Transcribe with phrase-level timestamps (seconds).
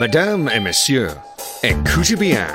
[0.00, 1.10] Mesdames et messieurs,
[1.62, 2.46] écoutez bien.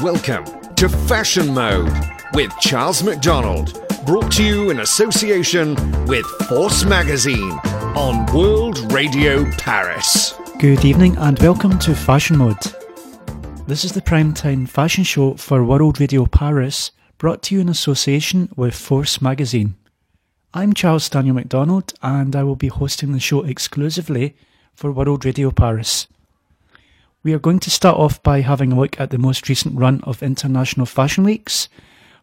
[0.00, 1.88] Welcome to Fashion Mode
[2.34, 5.76] with Charles McDonald, brought to you in association
[6.08, 7.52] with Force Magazine
[7.94, 10.34] on World Radio Paris.
[10.58, 12.74] Good evening and welcome to Fashion Mode.
[13.68, 18.48] This is the primetime fashion show for World Radio Paris, brought to you in association
[18.56, 19.76] with Force Magazine.
[20.52, 24.34] I'm Charles Daniel McDonald and I will be hosting the show exclusively
[24.74, 26.08] for World Radio Paris.
[27.24, 30.00] We are going to start off by having a look at the most recent run
[30.04, 31.68] of International Fashion Weeks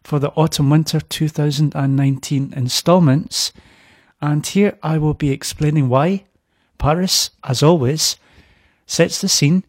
[0.02, 3.52] for the Autumn Winter 2019 instalments,
[4.22, 6.24] and here I will be explaining why
[6.78, 8.16] Paris, as always,
[8.86, 9.64] sets the scene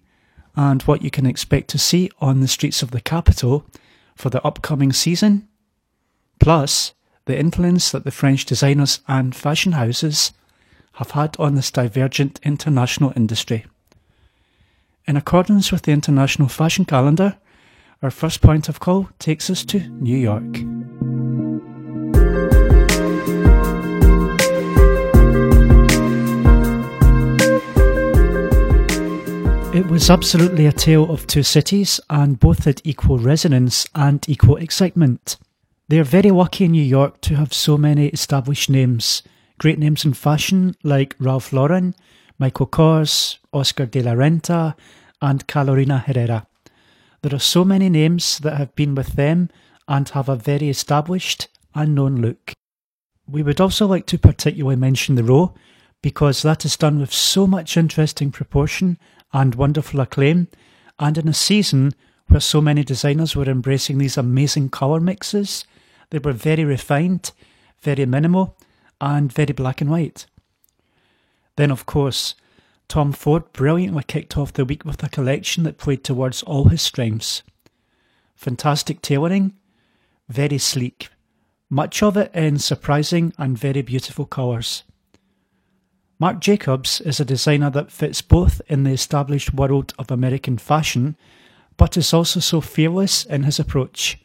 [0.55, 3.65] and what you can expect to see on the streets of the capital
[4.15, 5.49] for the upcoming season,
[6.39, 6.93] plus
[7.25, 10.31] the influence that the French designers and fashion houses
[10.93, 13.65] have had on this divergent international industry.
[15.07, 17.37] In accordance with the International Fashion Calendar,
[18.01, 20.43] our first point of call takes us to New York.
[29.73, 34.57] It was absolutely a tale of two cities, and both had equal resonance and equal
[34.57, 35.37] excitement.
[35.87, 39.23] They are very lucky in New York to have so many established names,
[39.57, 41.95] great names in fashion like Ralph Lauren,
[42.39, 44.75] Michael Kors, Oscar de la Renta,
[45.21, 46.47] and Carolina Herrera.
[47.21, 49.49] There are so many names that have been with them
[49.87, 52.53] and have a very established and known look.
[53.27, 55.53] We would also like to particularly mention the row
[56.01, 58.97] because that is done with so much interesting proportion
[59.33, 60.47] and wonderful acclaim,
[60.99, 61.93] and in a season
[62.27, 65.65] where so many designers were embracing these amazing colour mixes
[66.09, 67.31] they were very refined,
[67.81, 68.55] very minimal,
[69.01, 70.25] and very black and white.
[71.57, 72.33] Then, of course,
[72.87, 76.81] Tom Ford brilliantly kicked off the week with a collection that played towards all his
[76.81, 77.43] strengths.
[78.35, 79.53] Fantastic tailoring,
[80.29, 81.09] very sleek,
[81.69, 84.83] much of it in surprising and very beautiful colours.
[86.19, 91.17] Marc Jacobs is a designer that fits both in the established world of American fashion,
[91.75, 94.17] but is also so fearless in his approach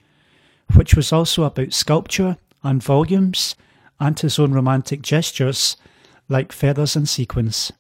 [0.74, 3.54] which was also about sculpture and volumes
[4.00, 5.76] and his own romantic gestures
[6.28, 7.72] like feathers and sequins.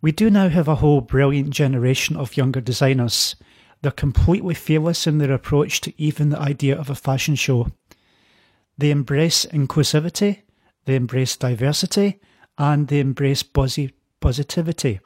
[0.00, 3.34] We do now have a whole brilliant generation of younger designers.
[3.82, 7.68] They're completely fearless in their approach to even the idea of a fashion show.
[8.78, 10.42] They embrace inclusivity,
[10.84, 12.20] they embrace diversity,
[12.58, 15.00] and they embrace positivity.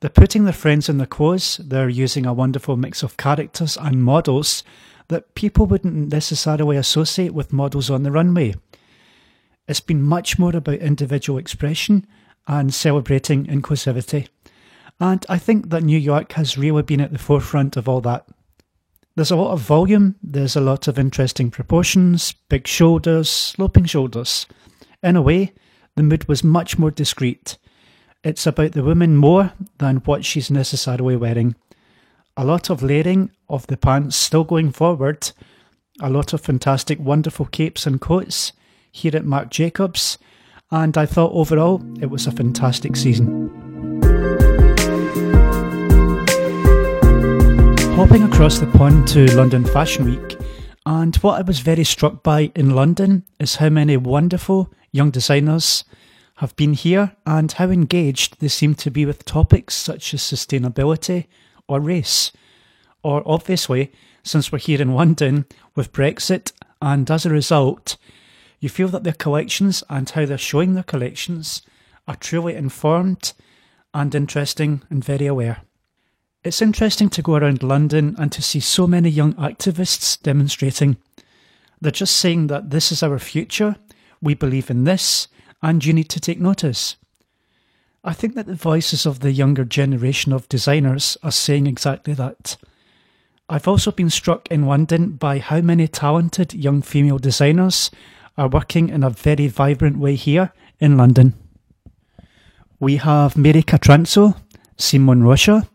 [0.00, 4.02] They're putting their friends in their clothes, they're using a wonderful mix of characters and
[4.02, 4.64] models
[5.08, 8.54] that people wouldn't necessarily associate with models on the runway.
[9.70, 12.04] It's been much more about individual expression
[12.48, 14.26] and celebrating inclusivity.
[14.98, 18.26] And I think that New York has really been at the forefront of all that.
[19.14, 24.48] There's a lot of volume, there's a lot of interesting proportions, big shoulders, sloping shoulders.
[25.04, 25.52] In a way,
[25.94, 27.56] the mood was much more discreet.
[28.24, 31.54] It's about the woman more than what she's necessarily wearing
[32.36, 35.30] a lot of layering of the pants still going forward,
[36.00, 38.52] a lot of fantastic, wonderful capes and coats
[38.90, 40.18] here at Marc Jacobs,
[40.70, 43.48] and I thought overall it was a fantastic season.
[47.96, 50.38] Hopping across the pond to London Fashion Week,
[50.86, 55.84] and what I was very struck by in London is how many wonderful young designers
[56.36, 61.26] have been here and how engaged they seem to be with topics such as sustainability,
[61.68, 62.32] or race.
[63.02, 67.98] Or obviously, since we're here in London with Brexit, and as a result,
[68.60, 71.62] you feel that their collections and how they're showing their collections
[72.06, 73.32] are truly informed
[73.92, 75.62] and interesting and very aware.
[76.44, 80.96] It's interesting to go around London and to see so many young activists demonstrating.
[81.80, 83.76] They're just saying that this is our future,
[84.22, 85.28] we believe in this,
[85.62, 86.96] and you need to take notice.
[88.02, 92.56] I think that the voices of the younger generation of designers are saying exactly that.
[93.48, 97.90] I've also been struck in London by how many talented young female designers
[98.40, 101.34] are working in a very vibrant way here in London.
[102.78, 104.34] We have Mary Katrantzou,
[104.78, 105.68] Simone Rocha,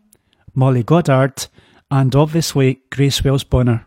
[0.52, 1.46] Molly Goddard,
[1.92, 3.86] and obviously Grace Wales Bonner.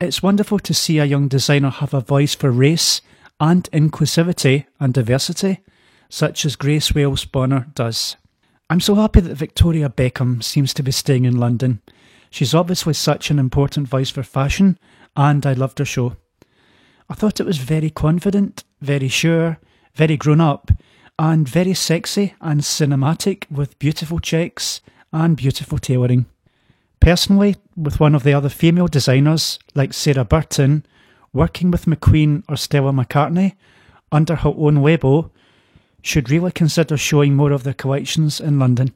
[0.00, 3.00] It's wonderful to see a young designer have a voice for race
[3.38, 5.60] and inclusivity and diversity
[6.08, 8.16] such as Grace Wales Bonner does.
[8.68, 11.80] I'm so happy that Victoria Beckham seems to be staying in London.
[12.28, 14.78] She's obviously such an important voice for fashion,
[15.14, 16.16] and I loved her show.
[17.08, 19.58] I thought it was very confident, very sure,
[19.94, 20.70] very grown up,
[21.18, 24.80] and very sexy and cinematic with beautiful checks
[25.12, 26.26] and beautiful tailoring.
[27.00, 30.84] Personally, with one of the other female designers like Sarah Burton,
[31.32, 33.54] working with McQueen or Stella McCartney
[34.10, 35.30] under her own label,
[36.02, 38.92] should really consider showing more of their collections in London.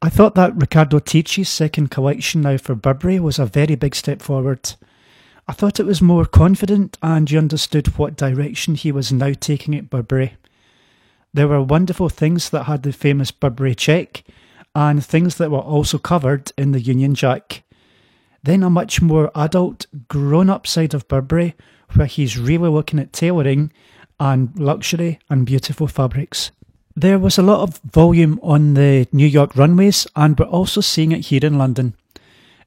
[0.00, 4.22] I thought that Riccardo Tisci's second collection now for Burberry was a very big step
[4.22, 4.74] forward.
[5.48, 9.74] I thought it was more confident and you understood what direction he was now taking
[9.74, 10.34] at Burberry.
[11.32, 14.24] There were wonderful things that had the famous Burberry check
[14.74, 17.62] and things that were also covered in the Union Jack.
[18.42, 21.54] Then a much more adult, grown up side of Burberry
[21.94, 23.72] where he's really looking at tailoring
[24.20, 26.50] and luxury and beautiful fabrics.
[26.94, 31.12] There was a lot of volume on the New York runways, and we're also seeing
[31.12, 31.94] it here in London.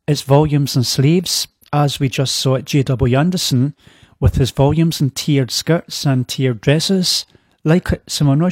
[0.07, 3.75] It's volumes and sleeves, as we just saw at JW Anderson,
[4.19, 7.25] with his volumes and tiered skirts and tiered dresses,
[7.63, 8.51] like Simone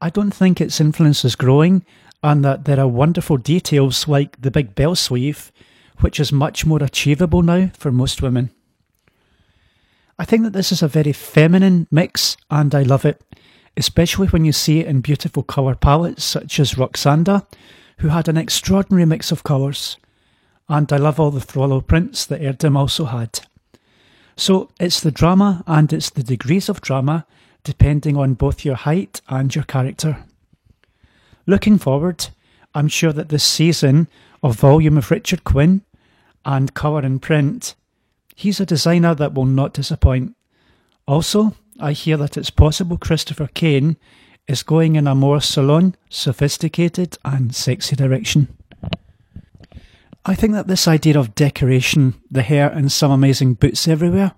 [0.00, 1.84] I don't think its influence is growing,
[2.22, 5.50] and that there are wonderful details like the big bell sleeve,
[6.00, 8.50] which is much more achievable now for most women.
[10.18, 13.22] I think that this is a very feminine mix, and I love it
[13.76, 17.46] especially when you see it in beautiful colour palettes such as Roksanda,
[17.98, 19.96] who had an extraordinary mix of colours.
[20.68, 23.40] And I love all the Throllo prints that Erdem also had.
[24.36, 27.26] So it's the drama and it's the degrees of drama
[27.64, 30.24] depending on both your height and your character.
[31.46, 32.28] Looking forward,
[32.74, 34.08] I'm sure that this season
[34.42, 35.82] of volume of Richard Quinn
[36.44, 37.74] and colour and print,
[38.34, 40.34] he's a designer that will not disappoint.
[41.06, 43.96] Also, I hear that it's possible Christopher Kane
[44.48, 48.48] is going in a more salon, sophisticated, and sexy direction.
[50.24, 54.32] I think that this idea of decoration, the hair, and some amazing boots everywhere,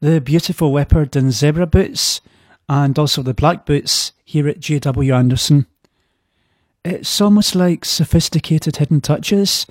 [0.00, 2.22] the beautiful leopard and zebra boots,
[2.70, 5.66] and also the black boots here at JW Anderson,
[6.82, 9.66] it's almost like sophisticated hidden touches,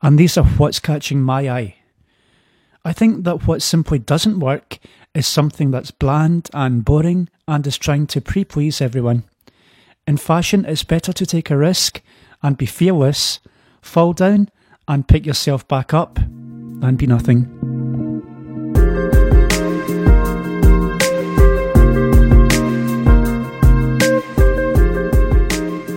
[0.00, 1.76] and these are what's catching my eye.
[2.82, 4.78] I think that what simply doesn't work
[5.14, 9.24] is something that's bland and boring and is trying to pre please everyone.
[10.06, 12.00] In fashion, it's better to take a risk
[12.42, 13.40] and be fearless,
[13.82, 14.48] fall down
[14.88, 17.44] and pick yourself back up, and be nothing.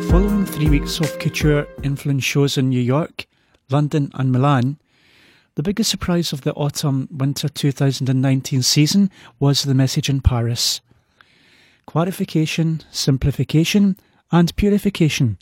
[0.10, 3.28] Following three weeks of couture influence shows in New York,
[3.69, 4.78] London, and Milan,
[5.56, 10.81] the biggest surprise of the autumn winter 2019 season was the message in Paris
[11.88, 13.98] clarification, simplification,
[14.31, 15.38] and purification.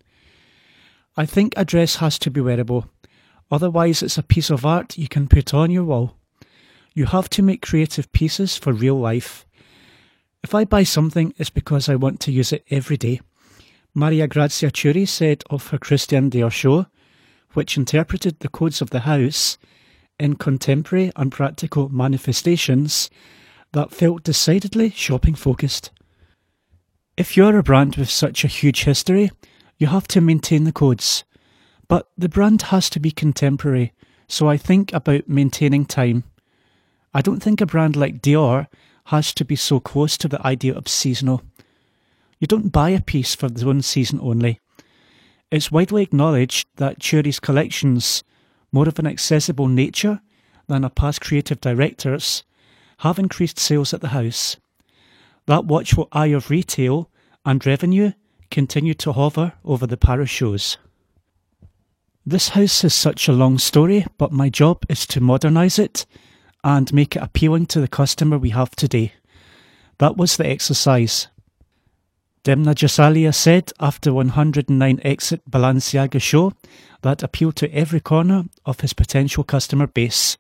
[1.18, 2.90] I think a dress has to be wearable,
[3.52, 6.18] otherwise, it's a piece of art you can put on your wall.
[6.94, 9.46] You have to make creative pieces for real life.
[10.44, 13.22] If I buy something, it's because I want to use it every day.
[13.94, 16.86] Maria Grazia Chiuri said of her Christian Dior show,
[17.54, 19.58] which interpreted the codes of the house,
[20.20, 23.10] in contemporary and practical manifestations
[23.74, 25.92] that felt decidedly shopping focused.
[27.18, 29.32] If you're a brand with such a huge history,
[29.78, 31.24] you have to maintain the codes.
[31.88, 33.94] But the brand has to be contemporary,
[34.28, 36.24] so I think about maintaining time.
[37.14, 38.68] I don't think a brand like Dior
[39.06, 41.44] has to be so close to the idea of seasonal.
[42.40, 44.60] You don't buy a piece for one season only.
[45.52, 48.24] It's widely acknowledged that Chiuri's collections
[48.72, 50.20] more of an accessible nature
[50.68, 52.44] than a past creative director's,
[53.00, 54.58] have increased sales at the house.
[55.46, 57.10] That watchful eye of retail
[57.46, 58.12] and revenue
[58.52, 60.78] continue to hover over the Paris shows.
[62.28, 66.08] This house is such a long story, but my job is to modernise it
[66.64, 69.14] and make it appealing to the customer we have today.
[70.00, 71.28] That was the exercise.
[72.44, 76.54] Demna Gvasalia said after 109 exit Balenciaga show
[77.04, 80.38] that appealed to every corner of his potential customer base,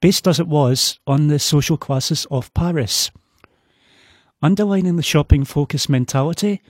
[0.00, 3.10] based as it was on the social classes of Paris.
[4.40, 6.62] Underlining the shopping focus mentality,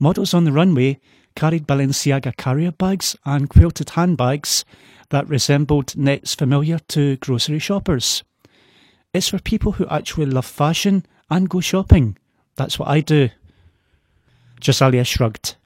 [0.00, 0.98] models on the runway
[1.36, 4.64] carried Balenciaga carrier bags and quilted handbags
[5.10, 8.22] that resembled nets familiar to grocery shoppers.
[9.12, 12.16] It's for people who actually love fashion and go shopping.
[12.56, 13.30] That's what I do.
[14.60, 15.56] Gvasalia shrugged.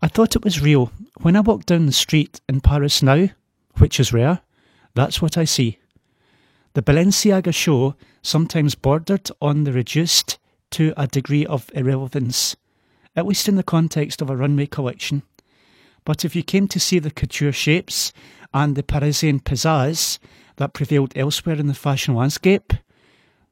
[0.00, 0.92] I thought it was real.
[1.20, 3.28] When I walk down the street in Paris now,
[3.78, 4.40] which is rare,
[4.94, 5.78] that's what I see.
[6.74, 10.38] The Balenciaga show sometimes bordered on the reduced
[10.72, 12.56] to a degree of irrelevance,
[13.18, 15.22] at least in the context of a runway collection.
[16.04, 18.12] But if you came to see the couture shapes
[18.54, 20.20] and the Parisian pizzazz
[20.56, 22.72] that prevailed elsewhere in the fashion landscape,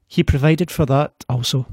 [0.06, 1.66] he provided for that also.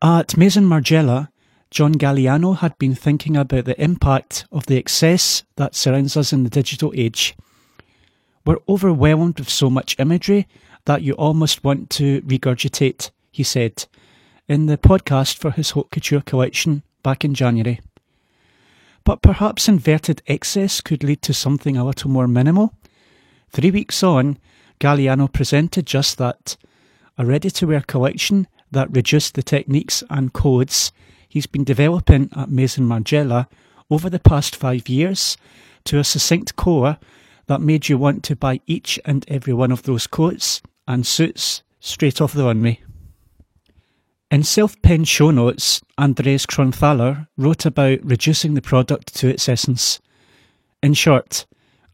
[0.00, 1.28] At Maison Margiela,
[1.72, 6.44] John Galliano had been thinking about the impact of the excess that surrounds us in
[6.44, 7.36] the digital age.
[8.46, 10.46] We're overwhelmed with so much imagery
[10.84, 13.86] that you almost want to regurgitate, he said
[14.50, 17.78] in the podcast for his Haute Couture collection back in January.
[19.04, 22.74] But perhaps inverted excess could lead to something a little more minimal.
[23.52, 24.38] Three weeks on,
[24.80, 26.56] Galliano presented just that
[27.16, 30.90] a ready to wear collection that reduced the techniques and codes
[31.28, 33.46] he's been developing at Maison Margiela
[33.88, 35.36] over the past five years
[35.84, 36.98] to a succinct core
[37.46, 41.62] that made you want to buy each and every one of those coats and suits
[41.78, 42.80] straight off the runway.
[44.30, 50.00] In self penned show notes, Andreas Kronthaler wrote about reducing the product to its essence.
[50.84, 51.46] In short,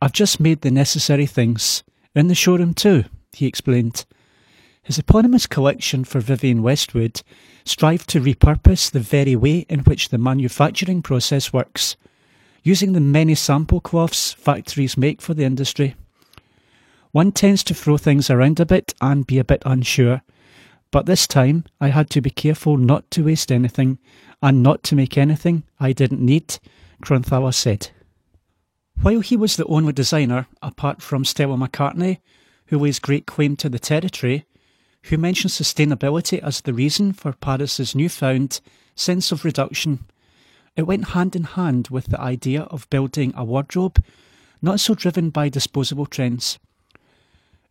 [0.02, 1.82] I've just made the necessary things.
[2.14, 4.04] In the showroom too, he explained.
[4.82, 7.22] His eponymous collection for Vivienne Westwood
[7.64, 11.96] strived to repurpose the very way in which the manufacturing process works,
[12.62, 15.96] using the many sample cloths factories make for the industry.
[17.12, 20.20] One tends to throw things around a bit and be a bit unsure
[20.90, 23.98] but this time I had to be careful not to waste anything
[24.42, 26.58] and not to make anything I didn't need,
[27.02, 27.90] Kronthaler said.
[29.00, 32.18] While he was the only designer, apart from Stella McCartney,
[32.66, 34.46] who lays great claim to the territory,
[35.04, 38.60] who mentions sustainability as the reason for Paris's newfound
[38.94, 40.04] sense of reduction,
[40.76, 44.02] it went hand in hand with the idea of building a wardrobe
[44.62, 46.58] not so driven by disposable trends.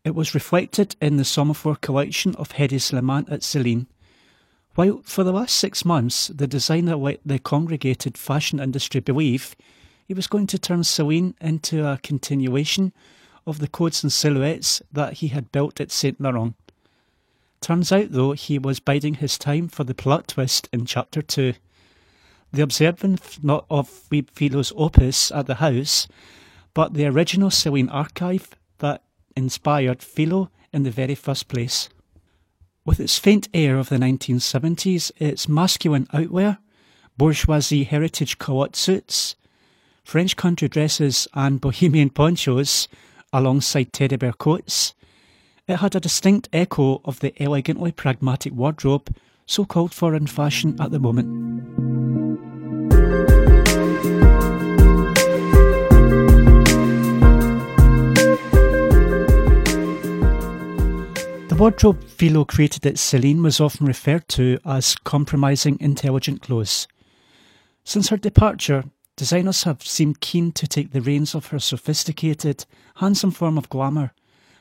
[0.05, 3.87] It was reflected in the Sommerfeld collection of Hedi Slimane at Celine.
[4.75, 9.55] While for the last six months the designer let the congregated fashion industry believe
[10.07, 12.93] he was going to turn Celine into a continuation
[13.47, 16.53] of the codes and silhouettes that he had built at Saint Laurent.
[17.59, 21.55] Turns out, though, he was biding his time for the plot twist in chapter 2.
[22.53, 26.07] The observance not of Philo's opus at the house,
[26.75, 29.01] but the original Celine archive that
[29.35, 31.89] inspired Philo in the very first place.
[32.85, 36.59] With its faint air of the 1970s, its masculine outwear,
[37.17, 39.35] bourgeoisie heritage culotte suits,
[40.03, 42.87] French country dresses, and bohemian ponchos
[43.33, 44.93] alongside teddy bear coats,
[45.67, 49.13] it had a distinct echo of the elegantly pragmatic wardrobe
[49.47, 51.84] so called for in fashion at the moment.
[61.55, 66.85] The wardrobe Philo created at Celine was often referred to as compromising intelligent clothes.
[67.85, 68.83] Since her departure,
[69.15, 74.11] designers have seemed keen to take the reins of her sophisticated, handsome form of glamour,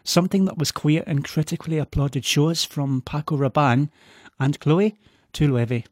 [0.04, 3.90] something that was clear in critically applauded shows from Paco Rabanne
[4.38, 4.96] and Chloe
[5.32, 5.56] to.
[5.56, 5.84] It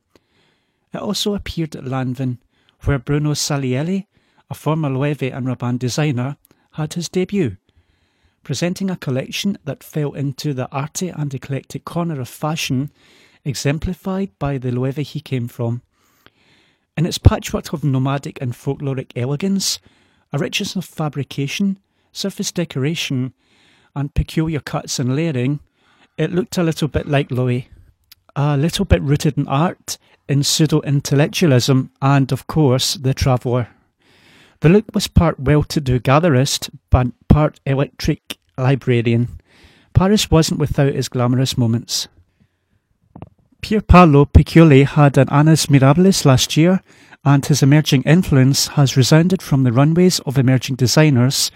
[0.95, 2.39] also appeared at Lanvin,
[2.85, 4.07] where Bruno Sialelli,
[4.49, 6.37] a former Loewe and Rabanne designer,
[6.75, 7.57] had his debut
[8.43, 12.91] presenting a collection that fell into the arty and eclectic corner of fashion,
[13.45, 15.83] exemplified by the Loewe he came from.
[16.97, 19.79] In its patchwork of nomadic and folkloric elegance,
[20.33, 21.79] a richness of fabrication,
[22.13, 23.33] surface decoration,
[23.95, 25.61] and peculiar cuts and layering,
[26.19, 27.65] it looked a little bit like Loewe.
[28.35, 33.69] A little bit rooted in art, in pseudo intellectualism, and, of course, the traveller.
[34.61, 39.41] The look was part well to do gatherist, but part electric librarian.
[39.95, 42.09] Paris wasn't without its glamorous moments.
[43.63, 46.83] Pier Paolo Piccioli had an Annus Mirabilis last year,
[47.25, 51.51] and his emerging influence has resounded from the runways of emerging designers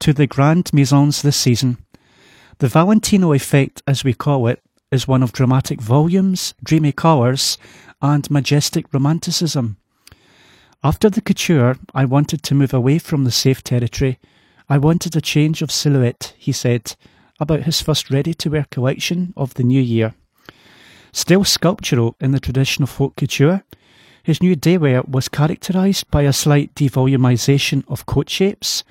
[0.00, 1.78] to the grand maisons this season.
[2.58, 4.60] The Valentino effect, as we call it,
[4.90, 7.56] is one of dramatic volumes, dreamy colours,
[8.02, 9.76] and majestic romanticism.
[10.82, 14.18] After the couture, I wanted to move away from the safe territory.
[14.70, 16.94] I wanted a change of silhouette, he said,
[17.40, 20.14] about his first ready to wear collection of the new year.
[21.10, 23.64] Still sculptural in the tradition of haute couture,
[24.22, 28.84] his new daywear was characterised by a slight devolumization of coat shapes,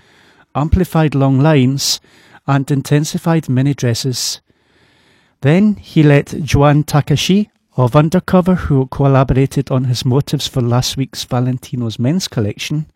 [0.54, 2.02] amplified long lines,
[2.46, 4.42] and intensified mini dresses.
[5.40, 11.24] Then he let Jun Takahashi of Undercover, who collaborated on his motives for last week's
[11.24, 12.88] Valentino's men's collection,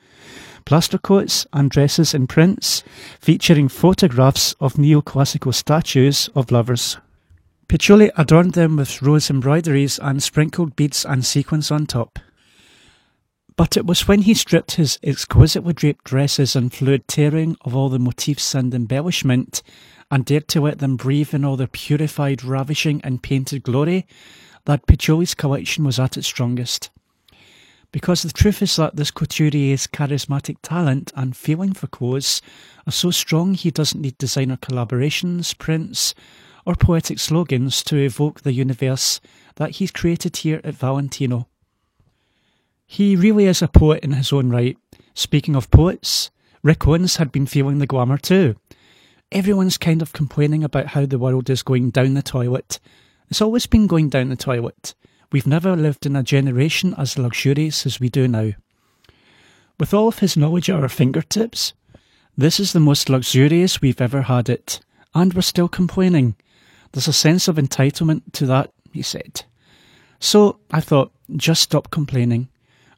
[0.65, 2.83] plaster coats and dresses in prints
[3.19, 6.97] featuring photographs of neoclassical statues of lovers.
[7.67, 12.19] Piccioli adorned them with rose embroideries and sprinkled beads and sequins on top.
[13.55, 17.89] But it was when he stripped his exquisitely draped dresses and fluid tearing of all
[17.89, 19.61] the motifs and embellishment
[20.09, 24.05] and dared to let them breathe in all their purified, ravishing, and painted glory
[24.65, 26.89] that Piccioli's collection was at its strongest.
[27.93, 32.41] Because the truth is that this couturier's charismatic talent and feeling for clothes
[32.87, 36.15] are so strong he doesn't need designer collaborations, prints,
[36.65, 39.21] or poetic slogans to evoke the universe
[39.57, 41.47] that he's created here at Valentino.
[42.87, 44.75] He really is a poet in his own right.
[45.13, 46.31] Speaking of poets,
[46.63, 48.55] Rick Owens had been feeling the glamour too.
[49.31, 52.79] Everyone's kind of complaining about how the world is going down the toilet.
[53.29, 54.95] It's always been going down the toilet.
[55.33, 58.51] We've never lived in a generation as luxurious as we do now.
[59.79, 61.73] With all of his knowledge at our fingertips,
[62.37, 64.79] this is the most luxurious we've ever had it,
[65.15, 66.35] and we're still complaining.
[66.91, 69.43] There's a sense of entitlement to that, he said.
[70.19, 72.49] So I thought, just stop complaining.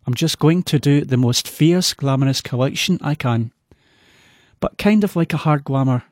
[0.05, 3.53] I'm just going to do the most fierce, glamorous collection I can.
[4.59, 6.03] But kind of like a hard glamour.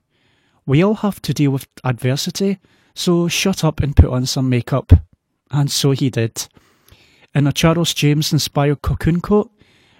[0.65, 2.60] We all have to deal with adversity,
[2.96, 4.94] so shut up and put on some makeup
[5.53, 6.48] and so he did.
[7.33, 9.51] In a Charles James inspired cocoon coat,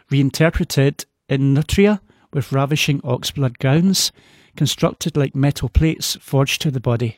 [0.10, 2.01] reinterpreted in nutria
[2.33, 4.12] with ravishing oxblood gowns,
[4.55, 7.17] constructed like metal plates forged to the body.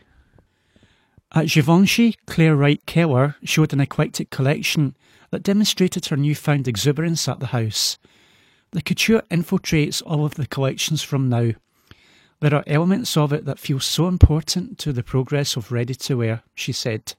[1.34, 4.96] At Givenchy, Clare Waight Keller showed an eclectic collection
[5.32, 7.98] that demonstrated her newfound exuberance at the house.
[8.72, 11.52] The couture infiltrates all of the collections from now.
[12.42, 16.18] There are elements of it that feel so important to the progress of ready to
[16.18, 17.16] wear, she said.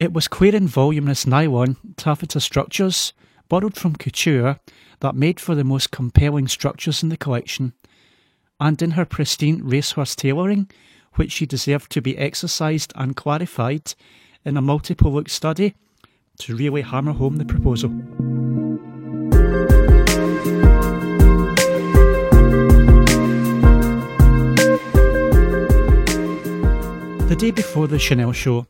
[0.00, 3.12] It was queer and voluminous nylon taffeta structures,
[3.50, 4.58] borrowed from couture,
[5.00, 7.74] that made for the most compelling structures in the collection.
[8.58, 10.70] And in her pristine racehorse tailoring,
[11.16, 13.92] which she deserved to be exercised and clarified
[14.42, 15.74] in a multiple look study
[16.38, 17.90] to really hammer home the proposal.
[27.28, 28.66] The day before the Chanel show,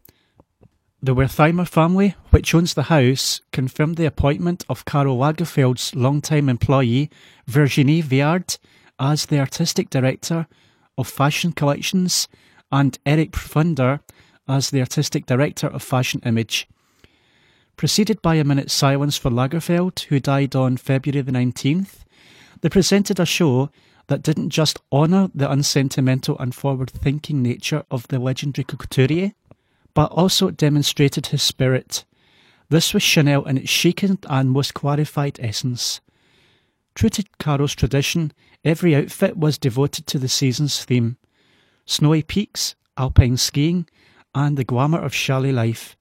[1.02, 7.10] the Wertheimer family, which owns the house, confirmed the appointment of Karl Lagerfeld's longtime employee,
[7.46, 8.58] Virginie Viard,
[8.98, 10.46] as the artistic director
[10.98, 12.28] of fashion collections
[12.70, 14.00] and Eric Pfrunder
[14.46, 16.68] as the artistic director of fashion image.
[17.76, 22.04] Preceded by a minute's silence for Lagerfeld, who died on February the 19th,
[22.60, 23.70] they presented a show
[24.08, 29.32] that didn't just honour the unsentimental and forward thinking nature of the legendary couturier,
[29.94, 32.04] but also demonstrated his spirit.
[32.68, 36.00] This was Chanel in its chicest and most clarified essence.
[36.94, 38.32] True to Karl's tradition,
[38.64, 41.16] every outfit was devoted to the season's theme
[41.86, 43.88] snowy peaks, alpine skiing,
[44.32, 45.96] and the glamour of chalet life.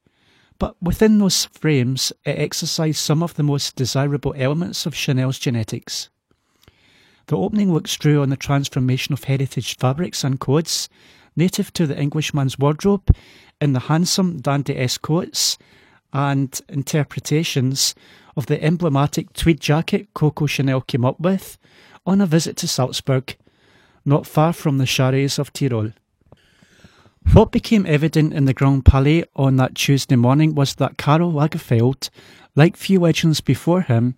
[0.59, 6.09] But within those frames, it exercised some of the most desirable elements of Chanel's genetics.
[7.27, 10.89] The opening looks drew on the transformation of heritage fabrics and codes
[11.35, 13.15] native to the Englishman's wardrobe
[13.61, 15.57] in the handsome dandy-esque coats
[16.13, 17.95] and interpretations
[18.35, 21.57] of the emblematic tweed jacket Coco Chanel came up with
[22.05, 23.35] on a visit to Salzburg,
[24.05, 25.91] not far from the Charres of Tyrol.
[27.33, 32.09] What became evident in the Grand Palais on that Tuesday morning was that Karl Lagerfeld,
[32.55, 34.15] like few legends before him,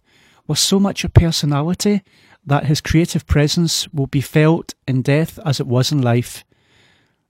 [0.47, 2.03] was so much a personality
[2.45, 6.43] that his creative presence will be felt in death as it was in life.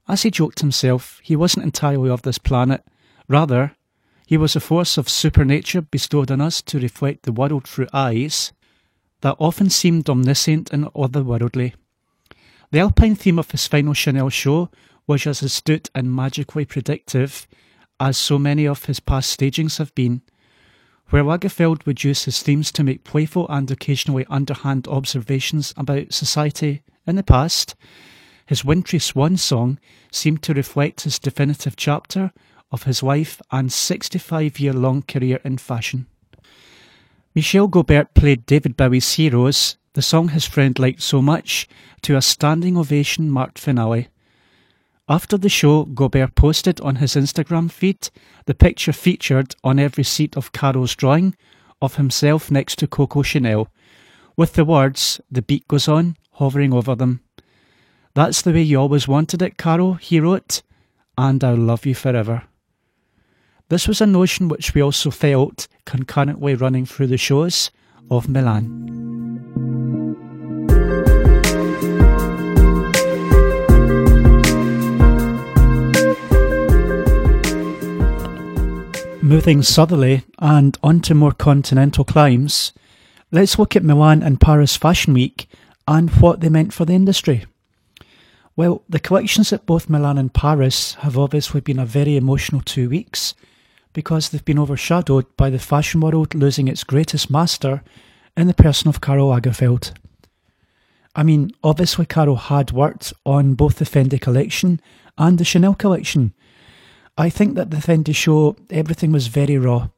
[0.08, 2.84] As he joked himself, he wasn't entirely of this planet.
[3.28, 3.76] Rather,
[4.26, 8.52] he was a force of supernature bestowed on us to reflect the world through eyes
[9.20, 11.74] that often seemed omniscient and otherworldly.
[12.70, 14.70] The alpine theme of his final Chanel show
[15.06, 17.46] was as astute and magically predictive
[18.00, 20.22] as so many of his past stagings have been.
[21.10, 26.82] Where Lagerfeld would use his themes to make playful and occasionally underhand observations about society
[27.06, 27.74] in the past,
[28.46, 29.78] his wintry swan song
[30.10, 32.32] seemed to reflect his definitive chapter
[32.70, 36.06] of his life and 65 year long career in fashion.
[37.34, 41.68] Michel Gaubert played David Bowie's Heroes, the song his friend liked so much,
[42.02, 44.08] to a standing ovation marked finale.
[45.08, 48.10] After the show, Gaubert posted on his Instagram feed
[48.46, 51.34] the picture featured on every seat of Karl's drawing
[51.80, 53.68] of himself next to Coco Chanel,
[54.36, 57.20] with the words, The beat goes on, hovering over them.
[58.14, 60.62] That's the way you always wanted it, Karl, he wrote,
[61.16, 62.42] and I'll love you forever.
[63.70, 67.70] This was a notion which we also felt concurrently running through the shows
[68.10, 68.88] of Milan.
[79.22, 82.74] Moving southerly and onto more continental climes,
[83.30, 85.48] let's look at Milan and Paris Fashion Week
[85.88, 87.46] and what they meant for the industry.
[88.54, 92.90] Well, the collections at both Milan and Paris have obviously been a very emotional two
[92.90, 93.34] weeks,
[93.92, 97.82] because they've been overshadowed by the fashion world losing its greatest master
[98.36, 99.92] in the person of Karl Lagerfeld.
[101.14, 104.80] I mean, obviously, Karl had worked on both the Fendi collection
[105.18, 106.32] and the Chanel collection.
[107.18, 109.88] I think that the Fendi show, everything was very raw.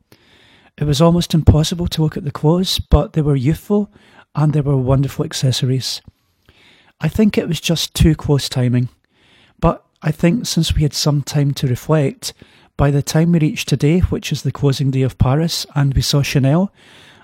[0.77, 3.93] It was almost impossible to look at the clothes, but they were youthful
[4.35, 6.03] and they were wonderful accessories.
[7.01, 8.89] I think it was just too close timing.
[9.61, 12.33] But I think since we had some time to reflect,
[12.77, 16.03] by the time we reached today, which is the closing day of Paris, and we
[16.03, 16.73] saw Chanel,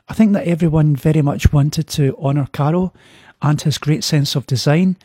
[0.09, 2.93] I think that everyone very much wanted to honour Caro
[3.43, 4.97] and his great sense of design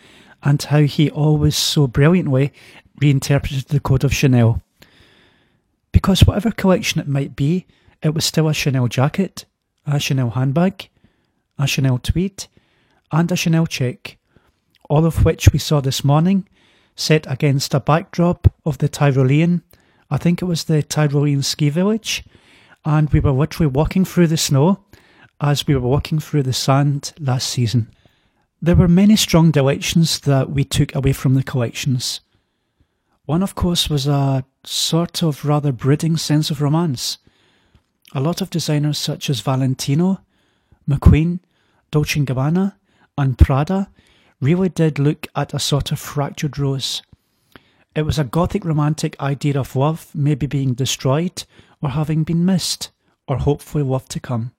[0.43, 2.53] and how he always so brilliantly
[2.99, 4.61] reinterpreted the code of Chanel.
[5.91, 7.65] Because whatever collection it might be,
[8.01, 9.45] it was still a Chanel jacket,
[9.87, 10.89] a Chanel handbag,
[11.57, 12.45] a Chanel tweed,
[13.11, 14.17] and a Chanel check,
[14.89, 16.47] all of which we saw this morning,
[16.95, 19.61] set against a backdrop of the Tyrolean,
[20.09, 22.23] I think it was the Tyrolean ski village,
[22.83, 24.83] and we were literally walking through the snow
[25.41, 27.89] as we were walking through the sand last season.
[28.61, 32.21] There were many strong directions that we took away from the collections.
[33.25, 37.17] One, of course, was a sort of rather brooding sense of romance.
[38.13, 40.21] A lot of designers such as Valentino,
[40.87, 41.39] McQueen,
[41.91, 42.75] Dolce & Gabbana,
[43.17, 43.89] and Prada
[44.41, 47.01] really did look at a sort of fractured rose.
[47.95, 51.43] It was a gothic romantic idea of love maybe being destroyed
[51.81, 52.91] or having been missed,
[53.27, 54.51] or hopefully love to come.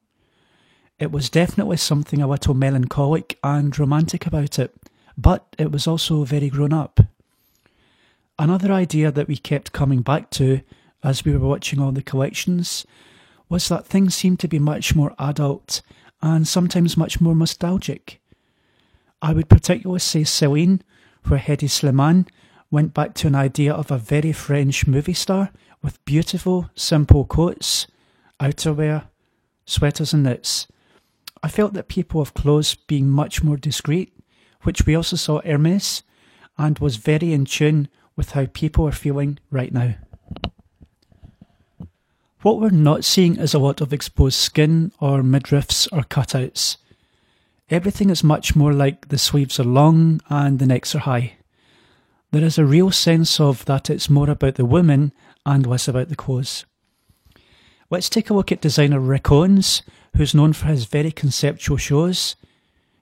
[0.99, 4.75] It was definitely something a little melancholic and romantic about it,
[5.19, 7.01] but it was also very grown up.
[8.39, 10.61] Another idea that we kept coming back to
[11.03, 12.87] as we were watching all the collections
[13.49, 15.83] was that things seemed to be much more adult
[16.23, 18.21] and sometimes much more nostalgic.
[19.22, 20.83] I would particularly say Celine,
[21.26, 22.29] where Hedi Slimane
[22.70, 25.50] went back to an idea of a very French movie star
[25.83, 27.87] with beautiful, simple coats,
[28.40, 29.09] outerwear,
[29.64, 30.66] sweaters, and knits.
[31.42, 34.12] I felt that people of clothes being much more discreet,
[34.62, 36.02] which we also saw Hermes,
[36.59, 39.94] and was very in tune with how people are feeling right now.
[42.42, 46.76] What we're not seeing is a lot of exposed skin or midriffs or cutouts.
[47.68, 51.35] Everything is much more like the sleeves are long and the necks are high.
[52.31, 55.12] There is a real sense of that it's more about the women
[55.44, 56.64] and less about the clothes.
[57.90, 59.83] Let's take a look at designer Rick Owens,
[60.16, 62.37] who's known for his very conceptual shows.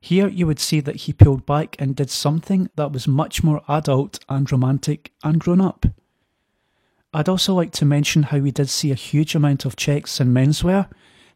[0.01, 3.63] Here you would see that he pulled back and did something that was much more
[3.69, 5.87] adult and romantic and grown up.
[7.13, 10.33] I'd also like to mention how we did see a huge amount of checks in
[10.33, 10.89] menswear,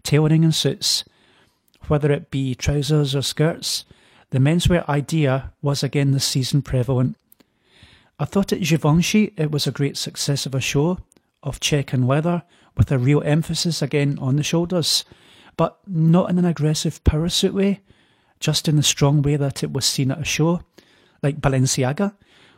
[0.03, 1.05] tailoring and suits.
[1.87, 3.85] Whether it be trousers or skirts,
[4.31, 7.17] the menswear idea was again this season prevalent.
[8.19, 10.99] I thought at Givenchy it was a great success of a show,
[11.43, 12.43] of check and leather,
[12.77, 15.05] with a real emphasis again on the shoulders,
[15.57, 17.81] but not in an aggressive power suit way,
[18.41, 20.63] just in the strong way that it was seen at a show,
[21.23, 22.15] like Balenciaga,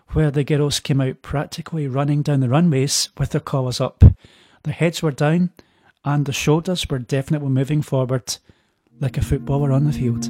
[0.08, 4.02] where the girls came out practically running down the runways with their collars up.
[4.64, 5.50] Their heads were down,
[6.04, 8.36] and the shoulders were definitely moving forward,
[9.00, 10.26] like a footballer on the field.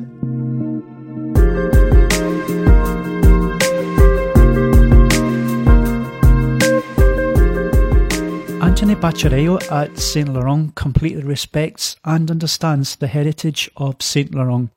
[8.62, 14.70] Anthony Vaccarello at Saint Laurent completely respects and understands the heritage of Saint Laurent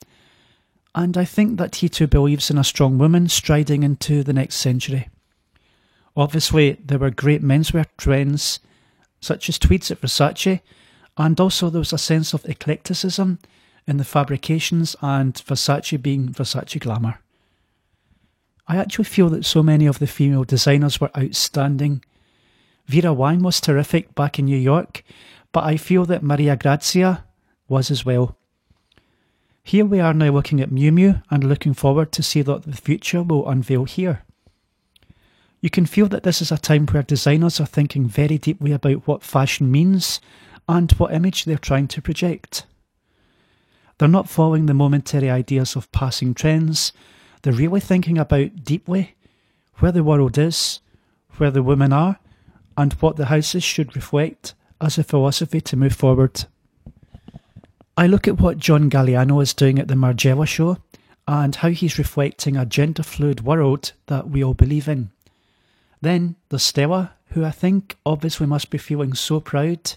[0.95, 4.55] and I think that he too believes in a strong woman striding into the next
[4.57, 5.09] century.
[6.15, 8.59] Obviously, there were great menswear trends,
[9.19, 10.61] such as tweeds at Versace,
[11.17, 13.39] and also there was a sense of eclecticism
[13.87, 17.19] in the fabrications and Versace being Versace glamour.
[18.67, 22.03] I actually feel that so many of the female designers were outstanding.
[22.87, 25.03] Vera Wang was terrific back in New York,
[25.51, 27.25] but I feel that Maria Grazia
[27.67, 28.37] was as well.
[29.63, 32.75] Here we are now looking at Miu Miu and looking forward to see what the
[32.75, 34.23] future will unveil here.
[35.61, 39.07] You can feel that this is a time where designers are thinking very deeply about
[39.07, 40.19] what fashion means
[40.67, 42.65] and what image they're trying to project.
[44.03, 46.91] They're not following the momentary ideas of passing trends,
[47.41, 49.15] they're really thinking about deeply
[49.75, 50.81] where the world is,
[51.37, 52.19] where the women are,
[52.75, 56.43] and what the houses should reflect as a philosophy to move forward.
[57.95, 60.79] I look at what John Galliano is doing at the Margiela show
[61.25, 65.11] and how he's reflecting a gender fluid world that we all believe in.
[66.01, 69.93] Then there's Stella, who I think obviously must be feeling so proud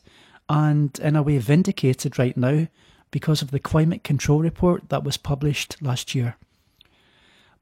[0.49, 2.69] and in a way vindicated right now
[3.11, 6.37] because of the climate control report that was published last year.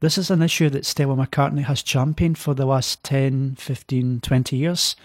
[0.01, 4.55] This is an issue that Stella McCartney has championed for the last 10, 15, 20
[4.55, 4.95] years,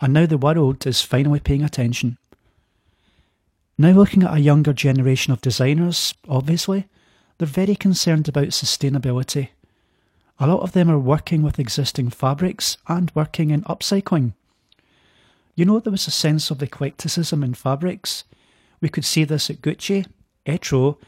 [0.00, 2.18] and now the world is finally paying attention.
[3.76, 6.86] Now, looking at a younger generation of designers, obviously,
[7.38, 9.50] they're very concerned about sustainability.
[10.40, 14.32] A lot of them are working with existing fabrics and working in upcycling.
[15.54, 18.24] You know, there was a sense of eclecticism in fabrics.
[18.80, 20.06] We could see this at Gucci,
[20.46, 20.98] Etro,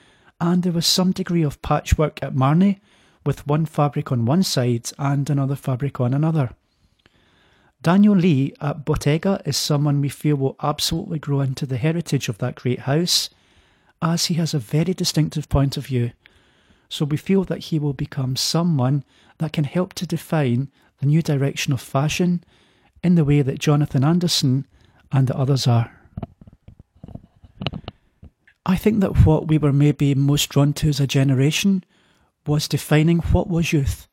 [0.40, 2.80] and there was some degree of patchwork at Marni,
[3.24, 6.50] with one fabric on one side and another fabric on another.
[7.82, 12.38] Daniel Lee at Bottega is someone we feel will absolutely grow into the heritage of
[12.38, 13.30] that great house,
[14.02, 16.12] as he has a very distinctive point of view.
[16.88, 19.04] So we feel that he will become someone
[19.38, 22.42] that can help to define the new direction of fashion
[23.02, 24.66] in the way that Jonathan Anderson
[25.12, 25.99] and the others are.
[28.70, 31.82] I think that what we were maybe most drawn to as a generation
[32.46, 34.06] was defining what was youth.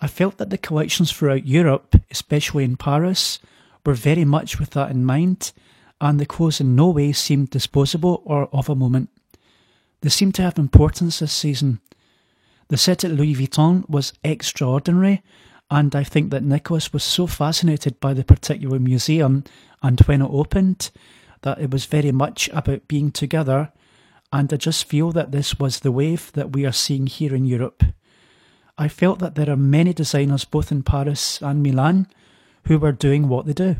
[0.00, 3.40] I felt that the collections throughout Europe, especially in Paris,
[3.84, 5.52] were very much with that in mind,
[6.00, 9.10] and the clothes in no way seemed disposable or of a moment.
[10.00, 11.82] They seemed to have importance this season.
[12.68, 15.22] The set at Louis Vuitton was extraordinary,
[15.70, 19.44] and I think that Nicholas was so fascinated by the particular museum
[19.82, 20.90] and when it opened
[21.44, 23.70] that it was very much about being together.
[24.32, 27.44] And I just feel that this was the wave that we are seeing here in
[27.44, 27.84] Europe.
[28.76, 32.08] I felt that there are many designers both in Paris and Milan
[32.64, 33.76] who were doing what they do,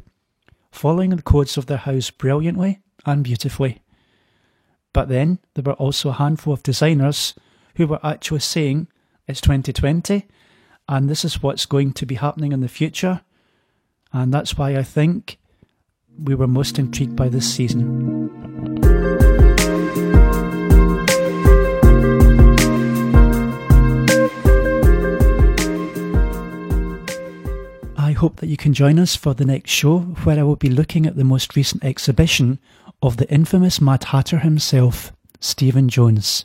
[0.71, 3.83] following the codes of their house brilliantly and beautifully.
[4.93, 7.35] But then there were also a handful of designers
[7.77, 8.89] who were actually saying
[9.27, 10.27] it's 2020
[10.89, 13.23] and this is what's going to be happening in the future.
[14.13, 15.39] And that's why I think
[16.23, 18.31] we were most intrigued by this season.
[27.97, 30.69] I hope that you can join us for the next show where I will be
[30.69, 32.59] looking at the most recent exhibition
[33.03, 36.45] of the infamous Mad Hatter himself, Stephen Jones.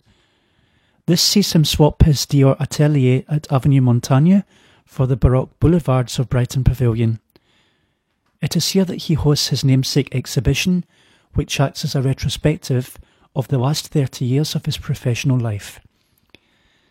[1.06, 4.42] This sees him swap his Dior atelier at Avenue Montaigne
[4.86, 7.20] for the Baroque boulevards of Brighton Pavilion.
[8.42, 10.86] It is here that he hosts his namesake exhibition,
[11.34, 12.98] which acts as a retrospective
[13.36, 15.80] of the last 30 years of his professional life.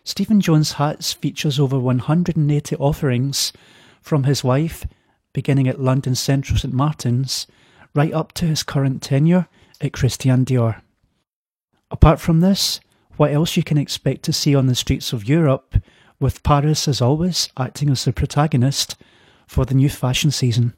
[0.03, 3.51] Stephen Jones Hats features over 180 offerings
[4.01, 4.85] from his wife,
[5.33, 7.47] beginning at London Central St Martin's,
[7.93, 9.47] right up to his current tenure
[9.81, 10.81] at Christian Dior.
[11.91, 12.79] Apart from this,
[13.17, 15.75] what else you can expect to see on the streets of Europe,
[16.19, 18.95] with Paris as always acting as the protagonist
[19.47, 20.73] for the new fashion season.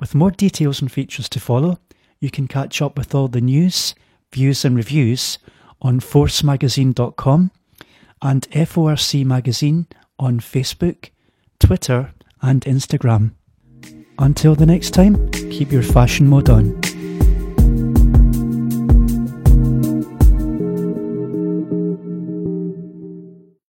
[0.00, 1.78] With more details and features to follow,
[2.20, 3.94] you can catch up with all the news,
[4.32, 5.38] views, and reviews
[5.82, 7.50] on forcemagazine.com
[8.22, 9.86] and FORC Magazine
[10.18, 11.10] on Facebook,
[11.58, 13.32] Twitter, and Instagram.
[14.18, 16.89] Until the next time, keep your fashion mode on.